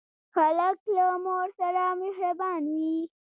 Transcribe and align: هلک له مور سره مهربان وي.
هلک 0.35 0.79
له 0.95 1.05
مور 1.23 1.47
سره 1.59 1.83
مهربان 2.01 2.61
وي. 2.75 2.97